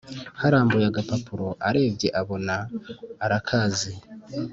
[0.41, 2.55] harambuye agapapuro arebye abona
[3.25, 3.93] arakazi